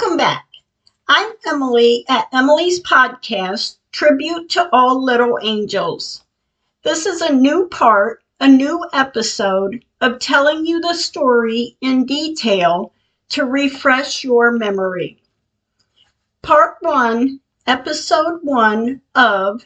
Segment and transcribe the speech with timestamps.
[0.00, 0.46] Welcome back.
[1.08, 6.24] I'm Emily at Emily's podcast, Tribute to All Little Angels.
[6.84, 12.92] This is a new part, a new episode of telling you the story in detail
[13.30, 15.20] to refresh your memory.
[16.42, 19.64] Part 1, Episode 1 of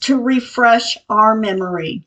[0.00, 2.02] To Refresh Our Memory.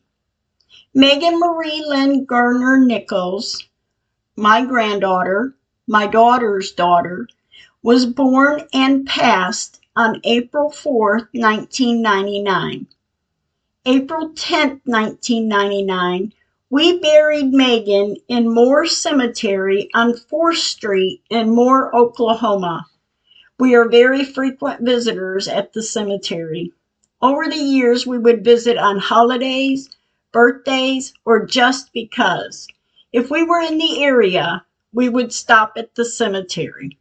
[0.92, 3.66] Megan Marie Lynn Garner Nichols,
[4.36, 5.54] my granddaughter,
[5.86, 7.26] my daughter's daughter,
[7.84, 12.86] was born and passed on April 4, 1999.
[13.84, 16.32] April 10, 1999,
[16.70, 22.86] we buried Megan in Moore Cemetery on 4th Street in Moore, Oklahoma.
[23.58, 26.72] We are very frequent visitors at the cemetery.
[27.20, 29.90] Over the years, we would visit on holidays,
[30.32, 32.68] birthdays, or just because.
[33.12, 36.96] If we were in the area, we would stop at the cemetery.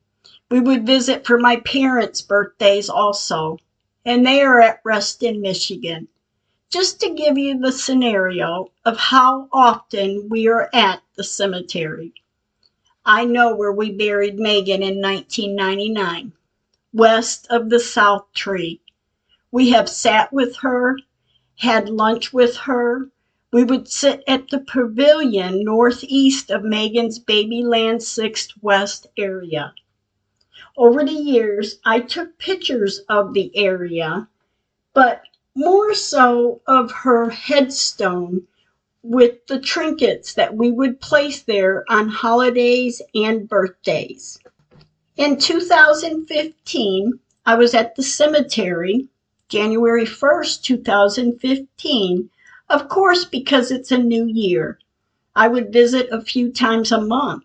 [0.52, 3.58] We would visit for my parents' birthdays also,
[4.04, 6.10] and they are at rest in Michigan.
[6.70, 12.13] Just to give you the scenario of how often we are at the cemetery.
[13.05, 16.34] I know where we buried Megan in 1999,
[16.91, 18.82] west of the South Tree.
[19.52, 20.98] We have sat with her,
[21.60, 23.10] had lunch with her.
[23.54, 29.74] We would sit at the pavilion northeast of Megan's Babyland 6th West area.
[30.82, 34.27] Over the years, I took pictures of the area,
[34.96, 35.21] but
[35.54, 38.48] more so of her headstone
[39.04, 44.40] with the trinkets that we would place there on holidays and birthdays.
[45.18, 49.07] In 2015, I was at the cemetery
[49.49, 52.27] January 1st, 2015,
[52.70, 54.79] of course, because it's a new year.
[55.35, 57.43] I would visit a few times a month.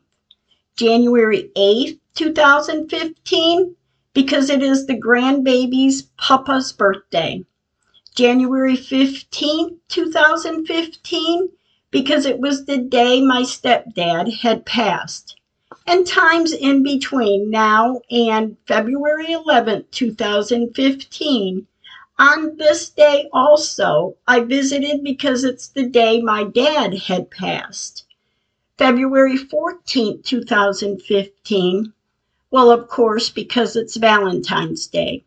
[0.77, 3.77] January 8th, 2015
[4.14, 7.45] because it is the grandbaby's papa's birthday.
[8.14, 11.50] January 15, 2015
[11.91, 15.37] because it was the day my stepdad had passed.
[15.87, 21.66] And times in between now and February 11, 2015.
[22.19, 28.06] On this day also, I visited because it's the day my dad had passed.
[28.78, 31.93] February 14, 2015
[32.56, 35.22] well, of course, because it's Valentine's Day.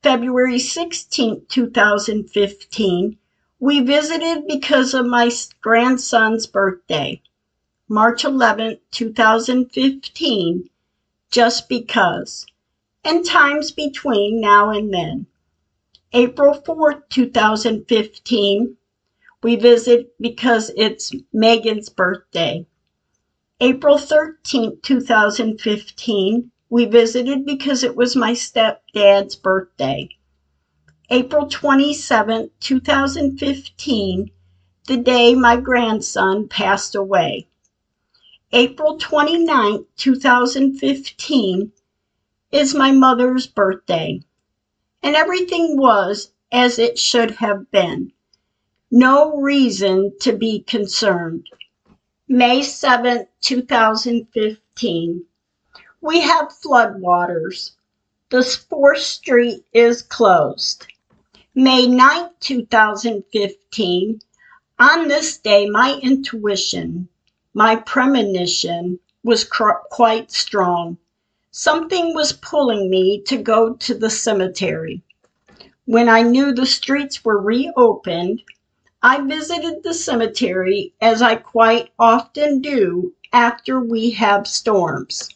[0.00, 3.18] February 16, 2015,
[3.58, 5.28] we visited because of my
[5.60, 7.20] grandson's birthday.
[7.88, 10.70] March 11, 2015,
[11.32, 12.46] just because.
[13.02, 15.26] And times between now and then.
[16.12, 18.76] April 4, 2015,
[19.42, 22.64] we visit because it's Megan's birthday.
[23.62, 30.10] April 13, 2015, we visited because it was my stepdad's birthday.
[31.08, 34.30] April 27, 2015,
[34.86, 37.48] the day my grandson passed away.
[38.52, 41.72] April 29, 2015,
[42.52, 44.20] is my mother's birthday.
[45.02, 48.12] And everything was as it should have been.
[48.90, 51.46] No reason to be concerned.
[52.28, 55.24] May 7, 2015.
[56.00, 57.70] We have floodwaters.
[58.30, 60.88] The 4th Street is closed.
[61.54, 64.20] May 9, 2015.
[64.80, 67.08] On this day, my intuition,
[67.54, 70.98] my premonition was cr- quite strong.
[71.52, 75.00] Something was pulling me to go to the cemetery.
[75.84, 78.42] When I knew the streets were reopened,
[79.02, 85.28] I visited the cemetery as I quite often do after we have storms.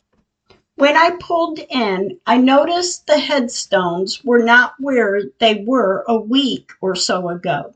[0.77, 6.71] When I pulled in, I noticed the headstones were not where they were a week
[6.81, 7.75] or so ago.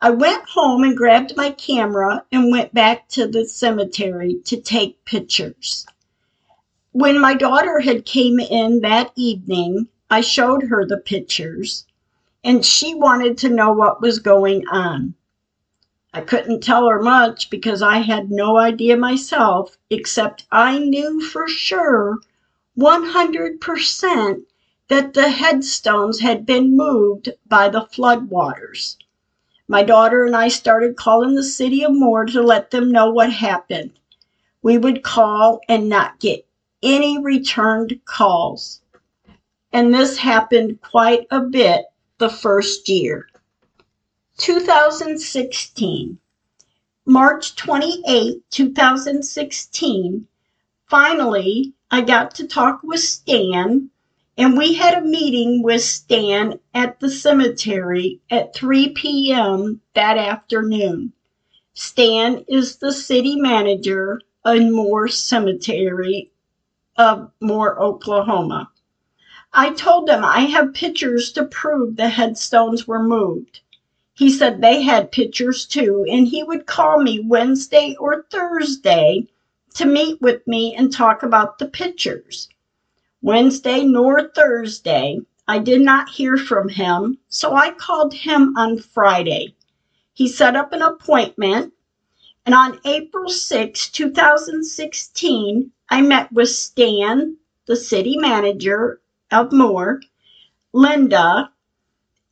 [0.00, 5.04] I went home and grabbed my camera and went back to the cemetery to take
[5.04, 5.86] pictures.
[6.90, 11.86] When my daughter had came in that evening, I showed her the pictures
[12.44, 15.14] and she wanted to know what was going on.
[16.12, 21.48] I couldn't tell her much because I had no idea myself, except I knew for
[21.48, 22.18] sure
[22.76, 24.42] 100%
[24.88, 28.96] that the headstones had been moved by the floodwaters.
[29.68, 33.32] My daughter and I started calling the city of Moore to let them know what
[33.32, 33.92] happened.
[34.62, 36.46] We would call and not get
[36.82, 38.82] any returned calls.
[39.72, 41.86] And this happened quite a bit
[42.22, 43.26] the first year.
[44.36, 46.18] 2016,
[47.04, 50.28] March 28, 2016,
[50.86, 53.90] Finally, I got to talk with Stan,
[54.38, 59.80] and we had a meeting with Stan at the cemetery at 3 p.m.
[59.94, 61.12] that afternoon.
[61.74, 66.30] Stan is the city manager of Moore Cemetery
[66.96, 68.70] of Moore, Oklahoma.
[69.54, 73.60] I told him I have pictures to prove the headstones were moved.
[74.14, 79.26] He said they had pictures too, and he would call me Wednesday or Thursday
[79.74, 82.48] to meet with me and talk about the pictures.
[83.20, 89.54] Wednesday nor Thursday, I did not hear from him, so I called him on Friday.
[90.14, 91.74] He set up an appointment,
[92.46, 99.01] and on April 6, 2016, I met with Stan, the city manager
[99.32, 100.00] of Moore,
[100.72, 101.50] Linda,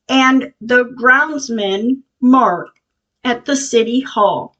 [0.08, 2.76] and the groundsman, Mark,
[3.25, 4.56] at the city hall.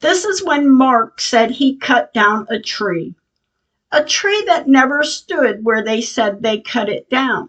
[0.00, 3.14] This is when Mark said he cut down a tree.
[3.90, 7.48] A tree that never stood where they said they cut it down.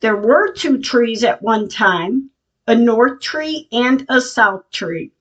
[0.00, 2.30] There were two trees at one time,
[2.66, 5.12] a north tree and a south tree.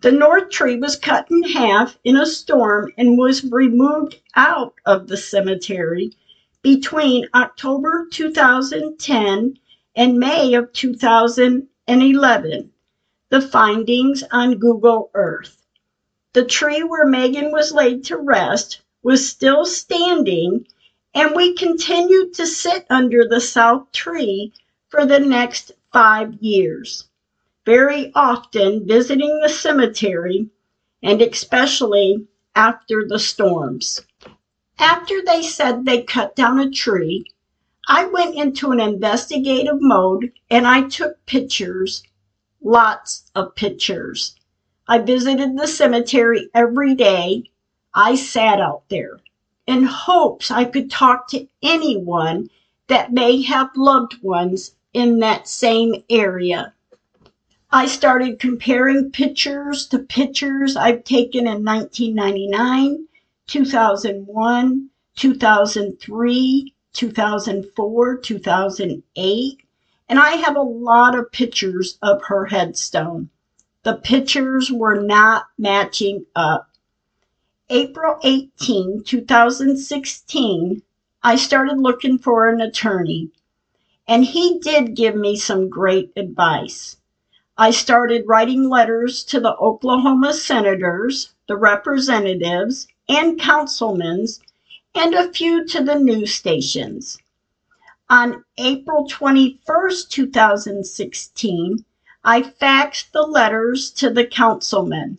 [0.00, 5.06] The north tree was cut in half in a storm and was removed out of
[5.06, 6.10] the cemetery
[6.62, 9.58] between October 2010
[9.96, 12.72] and May of 2011.
[13.30, 15.66] The findings on Google Earth.
[16.34, 20.66] The tree where Megan was laid to rest was still standing,
[21.14, 24.52] and we continued to sit under the south tree
[24.88, 27.08] for the next five years,
[27.66, 30.48] very often visiting the cemetery
[31.02, 32.24] and especially
[32.54, 34.00] after the storms.
[34.84, 37.24] After they said they cut down a tree,
[37.86, 42.02] I went into an investigative mode and I took pictures,
[42.60, 44.34] lots of pictures.
[44.88, 47.44] I visited the cemetery every day.
[47.94, 49.20] I sat out there
[49.68, 52.50] in hopes I could talk to anyone
[52.88, 56.74] that may have loved ones in that same area.
[57.70, 63.06] I started comparing pictures to pictures I've taken in 1999,
[63.46, 69.66] 2001, 2003, 2004, 2008,
[70.08, 73.30] and I have a lot of pictures of her headstone.
[73.82, 76.70] The pictures were not matching up.
[77.68, 80.82] April 18, 2016,
[81.22, 83.30] I started looking for an attorney,
[84.06, 86.96] and he did give me some great advice.
[87.56, 94.26] I started writing letters to the Oklahoma senators, the representatives, and councilmen
[94.94, 97.18] and a few to the news stations.
[98.10, 101.84] On April 21st, 2016,
[102.24, 105.18] I faxed the letters to the councilmen.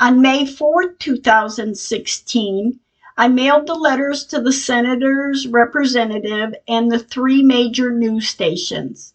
[0.00, 2.78] On May 4th, 2016,
[3.16, 9.12] I mailed the letters to the senators, representative, and the three major news stations.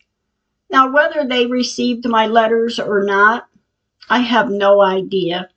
[0.69, 3.47] Now, whether they received my letters or not,
[4.09, 5.49] I have no idea,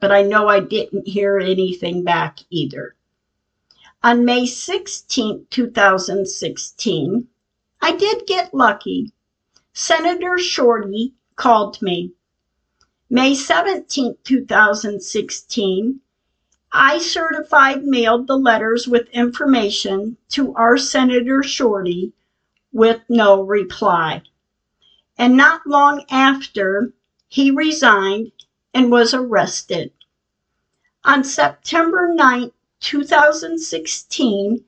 [0.00, 2.94] but I know I didn't hear anything back either.
[4.02, 7.28] On May 16, 2016,
[7.80, 9.12] I did get lucky.
[9.72, 12.12] Senator Shortey called me.
[13.10, 16.00] May 17, 2016,
[16.72, 22.12] I certified mailed the letters with information to our Senator Shortey
[22.72, 24.22] with no reply.
[25.16, 26.92] And not long after,
[27.26, 28.32] he resigned
[28.74, 29.90] and was arrested.
[31.04, 34.64] On September 9, 2016,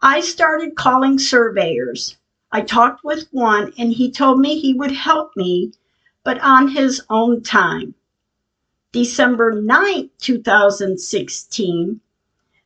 [0.00, 2.16] I started calling surveyors.
[2.50, 5.72] I talked with one and he told me he would help me,
[6.24, 7.94] but on his own time.
[8.92, 12.00] December 9, 2016,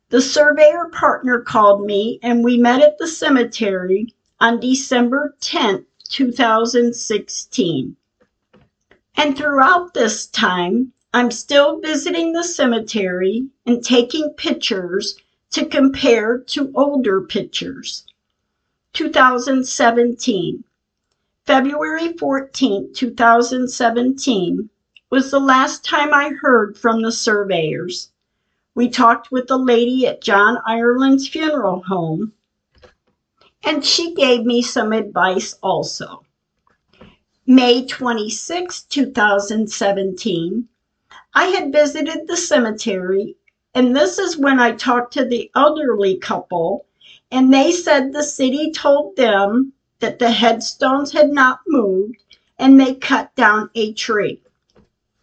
[0.08, 7.96] the surveyor partner called me and we met at the cemetery on December 10, 2016.
[9.18, 15.16] And throughout this time, I'm still visiting the cemetery and taking pictures
[15.52, 18.04] to compare to older pictures.
[18.92, 20.64] 2017.
[21.46, 24.68] February 14, 2017
[25.08, 28.10] was the last time I heard from the surveyors.
[28.74, 32.34] We talked with the lady at John Ireland's funeral home,
[33.62, 36.25] and she gave me some advice also.
[37.48, 40.68] May 26, 2017,
[41.32, 43.36] I had visited the cemetery,
[43.72, 46.86] and this is when I talked to the elderly couple,
[47.30, 52.16] and they said the city told them that the headstones had not moved
[52.58, 54.42] and they cut down a tree.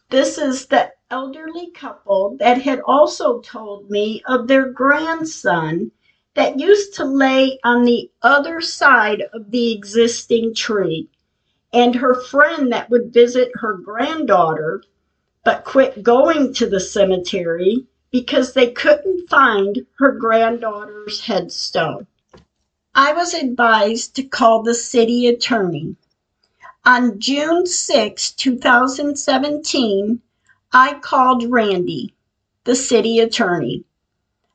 [0.09, 5.91] This is the elderly couple that had also told me of their grandson
[6.35, 11.09] that used to lay on the other side of the existing tree,
[11.73, 14.81] and her friend that would visit her granddaughter
[15.43, 22.05] but quit going to the cemetery because they couldn't find her granddaughter's headstone.
[22.95, 25.95] I was advised to call the city attorney.
[26.85, 30.21] On June 6, 2017,
[30.71, 32.13] I called Randy,
[32.65, 33.83] the city attorney.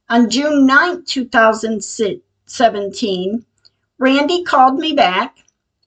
[0.09, 3.45] On June 9, 2017,
[3.99, 5.39] Randy called me back.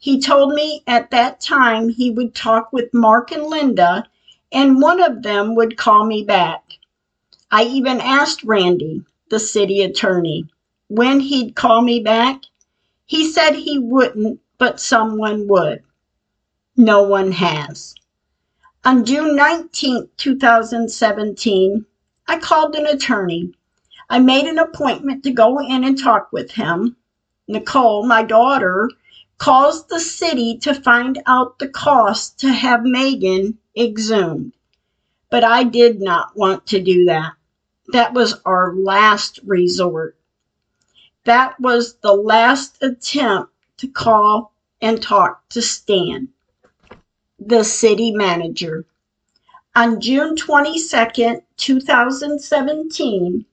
[0.02, 4.08] He told me at that time he would talk with Mark and Linda,
[4.52, 6.80] and one of them would call me back.
[7.52, 10.50] I even asked Randy, the city attorney,
[10.88, 12.42] when he'd call me back,
[13.06, 15.84] he said he wouldn't, but someone would.
[16.76, 17.94] No one has.
[18.84, 21.86] On June 19, 2017,
[22.28, 23.54] I called an attorney.
[24.10, 26.96] I made an appointment to go in and talk with him.
[27.48, 28.90] Nicole, my daughter,
[29.42, 34.54] calls the city to find out the cost to have Megan exhumed.
[35.32, 37.34] But I did not want to do that.
[37.88, 40.16] That was our last resort.
[41.24, 46.28] That was the last attempt to call and talk to Stan,
[47.40, 48.86] the city manager.
[49.76, 53.46] On June 22nd, 2017,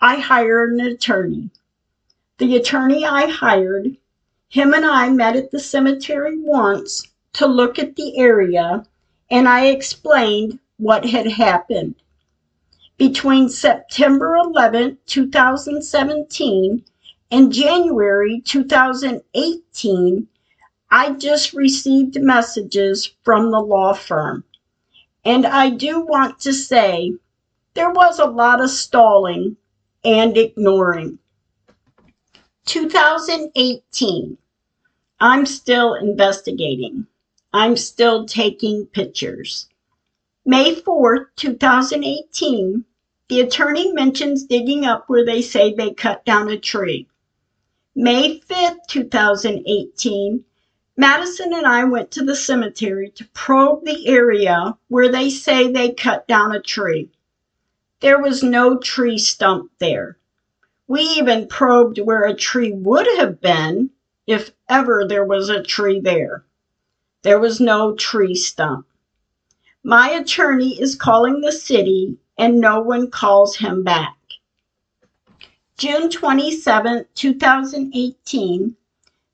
[0.00, 1.50] I hired an attorney.
[2.38, 3.96] The attorney I hired,
[4.48, 8.84] him and I met at the cemetery once to look at the area,
[9.30, 11.96] and I explained what had happened.
[12.96, 16.84] Between September 11, 2017
[17.30, 20.28] and January 2018,
[20.90, 24.44] I just received messages from the law firm.
[25.24, 27.12] And I do want to say
[27.74, 29.58] there was a lot of stalling
[30.02, 31.18] and ignoring.
[32.68, 34.36] 2018,
[35.18, 37.06] I'm still investigating.
[37.50, 39.70] I'm still taking pictures.
[40.44, 42.84] May 4th, 2018,
[43.28, 47.08] the attorney mentions digging up where they say they cut down a tree.
[47.96, 50.44] May 5th, 2018,
[50.94, 55.92] Madison and I went to the cemetery to probe the area where they say they
[55.92, 57.10] cut down a tree.
[58.00, 60.17] There was no tree stump there.
[60.88, 63.90] We even probed where a tree would have been
[64.26, 66.44] if ever there was a tree there.
[67.22, 68.86] There was no tree stump.
[69.84, 74.16] My attorney is calling the city and no one calls him back.
[75.76, 78.76] June 27, 2018,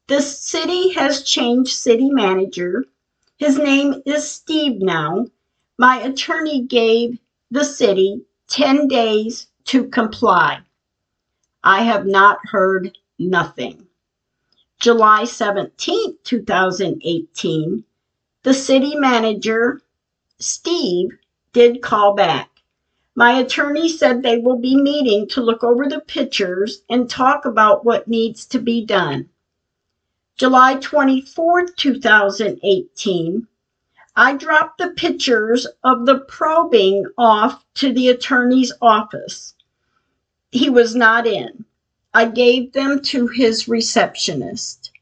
[0.09, 2.85] the city has changed city manager.
[3.37, 5.27] His name is Steve now.
[5.79, 7.19] My attorney gave
[7.53, 10.61] the city 10 days to comply.
[11.67, 13.87] I have not heard nothing.
[14.79, 17.85] July 17, 2018,
[18.43, 19.81] the city manager,
[20.39, 21.09] Steve,
[21.55, 22.51] did call back.
[23.15, 27.83] My attorney said they will be meeting to look over the pictures and talk about
[27.83, 29.31] what needs to be done.
[30.37, 33.49] July 24, 2018,
[34.15, 39.55] I dropped the pictures of the probing off to the attorney's office.
[40.55, 41.65] He was not in.
[42.15, 44.93] I gave them to his receptionist.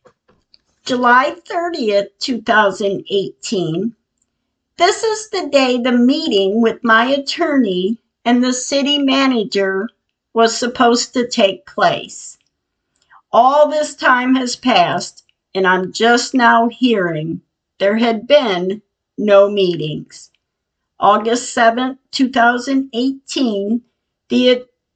[0.86, 3.94] July 30th, 2018,
[4.78, 9.90] this is the day the meeting with my attorney and the city manager
[10.32, 12.38] was supposed to take place.
[13.30, 15.22] All this time has passed,
[15.54, 17.42] and I'm just now hearing
[17.78, 18.80] there had been
[19.18, 20.30] no meetings.
[20.98, 23.82] August 7th, 2018,
[24.30, 24.48] the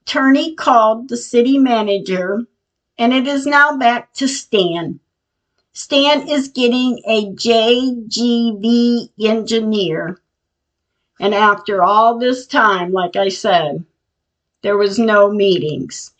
[0.06, 2.46] attorney called the city manager,
[2.96, 5.00] and it is now back to Stan.
[5.72, 10.20] Stan is getting a JGV engineer.
[11.18, 13.84] And after all this time, like I said,
[14.62, 16.12] there was no meetings.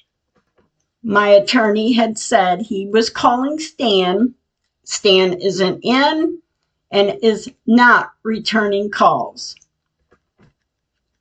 [1.05, 4.35] My attorney had said he was calling Stan.
[4.83, 6.43] Stan isn't in
[6.91, 9.55] and is not returning calls.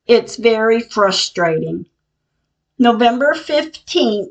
[0.08, 1.86] It's very frustrating.
[2.78, 4.28] November 15th,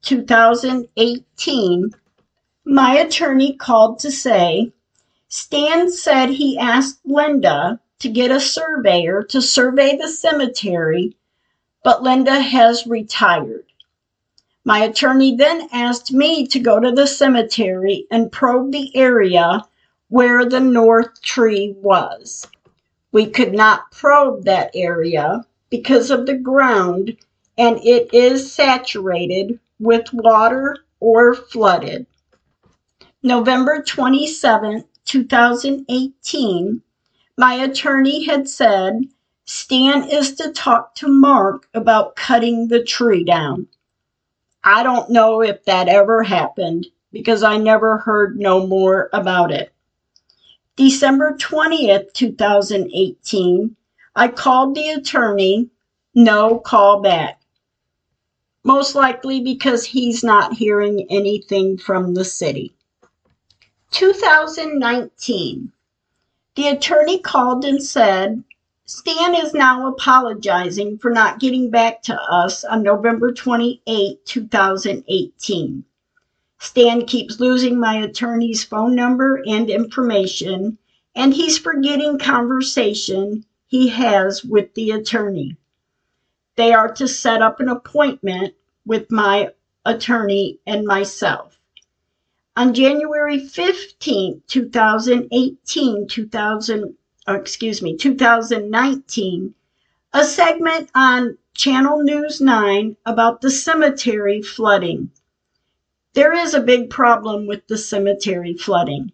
[0.00, 1.90] 2018,
[2.64, 4.72] my attorney called to say
[5.28, 11.14] Stan said he asked Linda to get a surveyor to survey the cemetery,
[11.84, 13.66] but Linda has retired.
[14.64, 19.66] My attorney then asked me to go to the cemetery and probe the area
[20.08, 22.48] where the north tree was.
[23.12, 27.18] We could not probe that area because of the ground
[27.58, 32.06] and it is saturated with water or flooded.
[33.22, 36.82] November 27, 2018,
[37.36, 39.02] my attorney had said
[39.44, 43.66] Stan is to talk to Mark about cutting the tree down.
[44.64, 49.72] I don't know if that ever happened because I never heard no more about it.
[50.76, 53.76] December 20th, 2018,
[54.16, 55.68] I called the attorney,
[56.14, 57.41] no call back.
[58.64, 62.72] Most likely because he's not hearing anything from the city.
[63.90, 65.72] 2019,
[66.54, 68.44] the attorney called and said
[68.84, 75.84] Stan is now apologizing for not getting back to us on November 28, 2018.
[76.58, 80.78] Stan keeps losing my attorney's phone number and information,
[81.14, 85.56] and he's forgetting conversation he has with the attorney.
[86.62, 88.54] They are to set up an appointment
[88.86, 89.52] with my
[89.84, 91.58] attorney and myself.
[92.54, 99.54] On January 15, 2018, 2000, uh, excuse me, 2019,
[100.12, 105.10] a segment on Channel News 9 about the cemetery flooding.
[106.12, 109.10] There is a big problem with the cemetery flooding.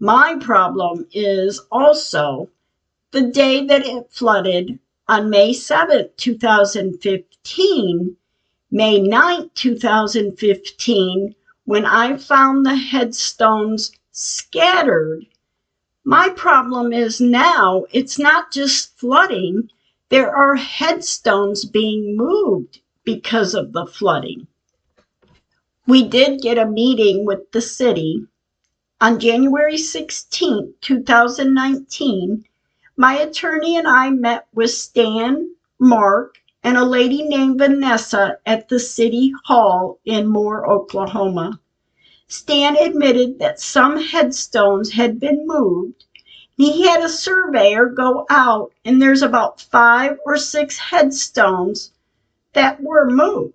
[0.00, 2.48] My problem is also
[3.10, 8.16] the day that it flooded on May 7, 2015,
[8.70, 15.26] May 9, 2015, when I found the headstones scattered
[16.04, 19.70] my problem is now it's not just flooding,
[20.08, 24.48] there are headstones being moved because of the flooding.
[25.86, 28.26] We did get a meeting with the city.
[29.00, 32.44] On January 16, 2019,
[32.96, 38.78] my attorney and I met with Stan, Mark, and a lady named Vanessa at the
[38.78, 41.58] City Hall in Moore, Oklahoma.
[42.28, 46.04] Stan admitted that some headstones had been moved.
[46.56, 51.92] He had a surveyor go out, and there's about five or six headstones
[52.52, 53.54] that were moved.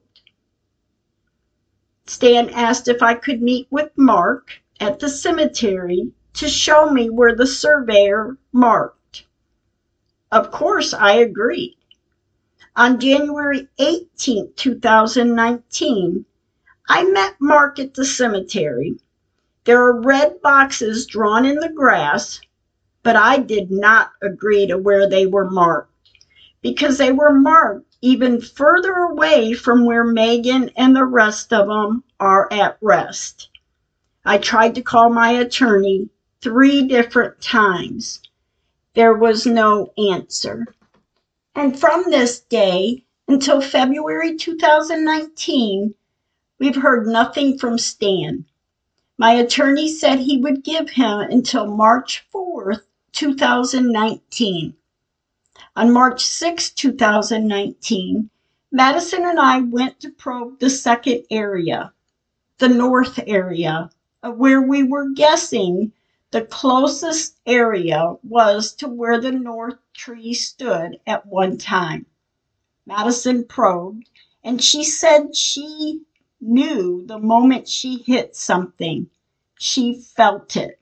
[2.06, 7.36] Stan asked if I could meet with Mark at the cemetery to show me where
[7.36, 8.97] the surveyor marked.
[10.32, 11.78] Of course, I agreed.
[12.76, 16.26] On January 18, 2019,
[16.90, 19.00] I met Mark at the cemetery.
[19.64, 22.42] There are red boxes drawn in the grass,
[23.04, 25.92] but I did not agree to where they were marked
[26.62, 32.04] because they were marked even further away from where Megan and the rest of them
[32.20, 33.50] are at rest.
[34.26, 36.10] I tried to call my attorney
[36.42, 38.22] three different times.
[38.98, 40.66] There was no answer.
[41.54, 45.94] And from this day until February 2019,
[46.58, 48.46] We've heard nothing from Stan.
[49.20, 52.82] My attorney said he would give him until March 4th,
[53.12, 54.74] 2019.
[55.76, 58.32] On March 6, 2019,
[58.72, 61.94] Madison and I went to probe the second area,
[62.58, 63.92] the north area,
[64.24, 65.92] where we were guessing
[66.38, 72.06] the closest area was to where the north tree stood at one time.
[72.86, 74.08] Madison probed,
[74.44, 76.00] and she said she
[76.40, 79.10] knew the moment she hit something.
[79.58, 80.80] She felt it.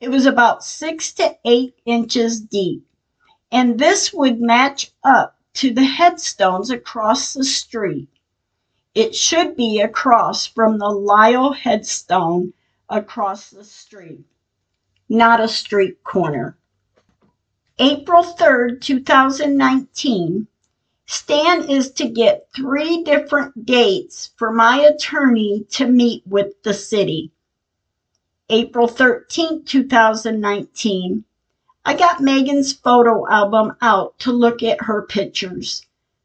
[0.00, 2.86] It was about six to eight inches deep.
[3.50, 8.10] And this would match up to the headstones across the street.
[8.94, 12.52] It should be across from the Lyle headstone
[12.90, 14.26] across the street,
[15.10, 16.56] not a street corner.
[17.80, 20.46] April 3rd, 2019,
[21.04, 27.32] Stan is to get three different dates for my attorney to meet with the city.
[28.48, 31.24] April 13, 2019,
[31.84, 35.84] I got Megan's photo album out to look at her pictures,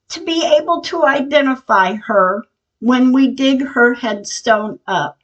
[0.09, 2.43] to be able to identify her
[2.79, 5.17] when we dig her headstone up.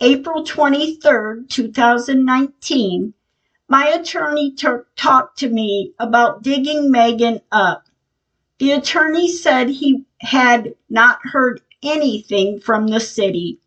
[0.00, 3.14] April 23, 2019,
[3.68, 4.54] my attorney
[4.96, 7.84] talked to me about digging Megan up
[8.60, 13.58] the attorney said he had not heard anything from the city.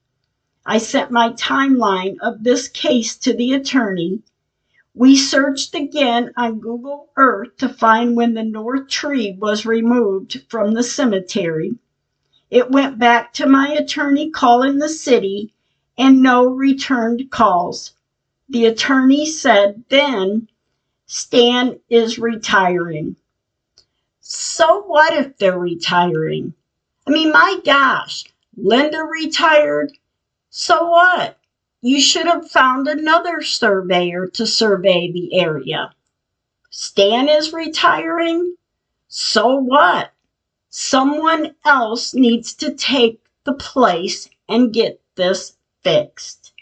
[0.67, 4.21] I sent my timeline of this case to the attorney.
[4.93, 10.75] We searched again on Google Earth to find when the north tree was removed from
[10.75, 11.73] the cemetery.
[12.51, 15.55] It went back to my attorney calling the city
[15.97, 17.93] and no returned calls.
[18.49, 20.47] The attorney said then
[21.05, 23.15] Stan is retiring.
[24.19, 26.53] So what if they're retiring?
[27.05, 28.25] I mean, my gosh,
[28.55, 29.91] Linda retired.
[30.49, 31.37] So what?
[31.81, 35.93] You should have found another surveyor to survey the area.
[36.69, 38.55] Stan is retiring.
[39.07, 40.13] So what?
[40.69, 46.53] Someone else needs to take the place and get this fixed.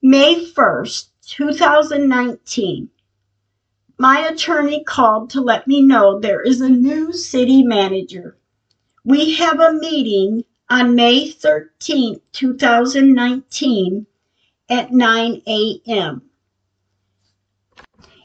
[0.00, 2.88] May 1st, 2019.
[3.98, 8.36] My attorney called to let me know there is a new city manager.
[9.04, 14.06] We have a meeting on May 13th, 2019
[14.68, 16.22] at 9 a.m.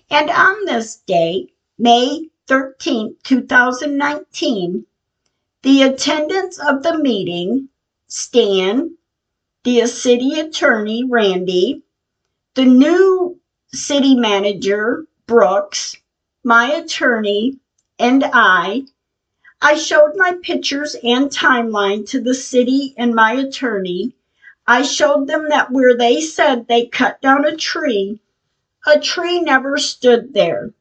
[0.09, 4.85] And on this day, May 13th, 2019,
[5.63, 7.69] the attendance of the meeting,
[8.07, 8.95] Stan,
[9.67, 11.83] the city attorney, Randy,
[12.55, 13.37] the new
[13.73, 15.97] city manager, Brooks,
[16.41, 17.59] my attorney,
[17.99, 18.83] and I,
[19.61, 24.15] I showed my pictures and timeline to the city and my attorney.
[24.65, 28.21] I showed them that where they said they cut down a tree,
[28.85, 30.71] a tree never stood there.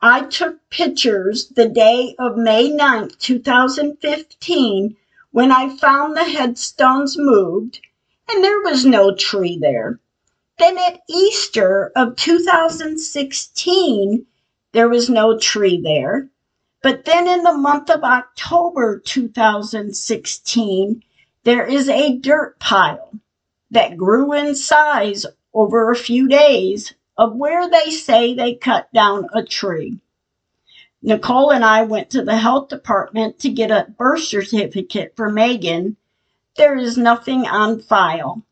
[0.00, 4.96] I took pictures the day of May 9th, 2015,
[5.32, 7.80] when I found the headstones moved,
[8.32, 9.98] and there was no tree there.
[10.58, 14.26] Then at Easter of 2016,
[14.72, 16.28] there was no tree there.
[16.82, 21.02] But then in the month of October 2016,
[21.44, 23.18] there is a dirt pile
[23.70, 29.28] that grew in size over a few days of where they say they cut down
[29.34, 29.98] a tree.
[31.02, 35.96] Nicole and I went to the health department to get a birth certificate for Megan.
[36.60, 38.42] There is nothing on file.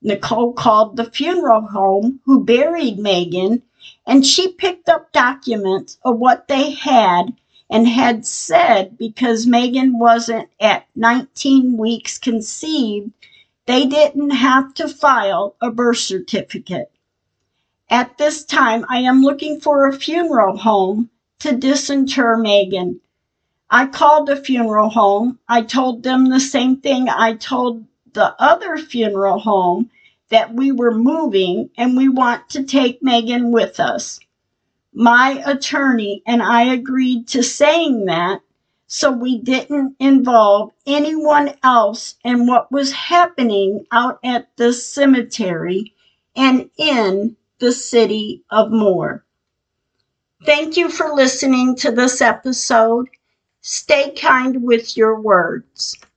[0.00, 3.64] Nicole called the funeral home who buried Megan
[4.06, 7.34] and she picked up documents of what they had
[7.68, 13.10] and had said because Megan wasn't at 19 weeks conceived,
[13.66, 16.92] they didn't have to file a birth certificate.
[17.90, 21.10] At this time, I am looking for a funeral home
[21.40, 23.00] to disinter Megan.
[23.72, 25.38] I called the funeral home.
[25.48, 29.90] I told them the same thing I told the other funeral home
[30.28, 34.18] that we were moving and we want to take Megan with us.
[34.92, 38.40] My attorney and I agreed to saying that
[38.88, 45.94] so we didn't involve anyone else in what was happening out at the cemetery
[46.34, 49.24] and in the city of Moore.
[50.44, 53.06] Thank you for listening to this episode.
[53.62, 56.00] Stay kind with your words.